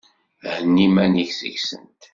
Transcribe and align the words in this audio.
Henni 0.55 0.81
iman-ik 0.85 1.31
seg-sent! 1.33 2.01